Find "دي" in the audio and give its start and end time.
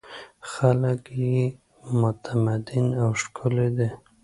3.77-3.89